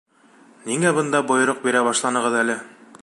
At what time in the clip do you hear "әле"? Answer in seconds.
2.41-2.57